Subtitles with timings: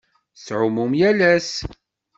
[0.35, 1.51] Tettɛummum yal ass?